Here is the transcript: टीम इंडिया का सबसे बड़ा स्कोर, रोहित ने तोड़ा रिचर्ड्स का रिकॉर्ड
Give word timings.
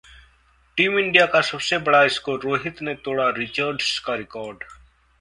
टीम 0.77 0.97
इंडिया 0.99 1.25
का 1.25 1.41
सबसे 1.41 1.77
बड़ा 1.79 2.07
स्कोर, 2.07 2.39
रोहित 2.39 2.81
ने 2.81 2.95
तोड़ा 2.95 3.29
रिचर्ड्स 3.29 3.97
का 3.99 4.15
रिकॉर्ड 4.15 4.63